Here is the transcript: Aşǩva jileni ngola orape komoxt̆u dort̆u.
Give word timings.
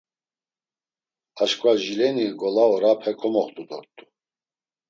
Aşǩva 1.41 1.73
jileni 1.83 2.25
ngola 2.33 2.63
orape 2.73 3.11
komoxt̆u 3.19 3.63
dort̆u. 3.69 4.03